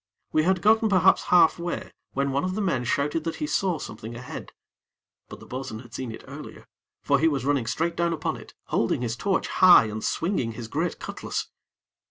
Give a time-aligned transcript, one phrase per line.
[0.31, 4.15] We had gotten perhaps halfway, when one of the men shouted that he saw something
[4.15, 4.51] ahead;
[5.29, 6.65] but the bo'sun had seen it earlier;
[7.03, 10.67] for he was running straight down upon it, holding his torch high and swinging his
[10.67, 11.49] great cutlass.